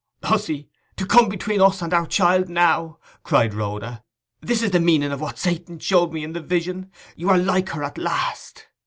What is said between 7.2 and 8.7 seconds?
are like her at last!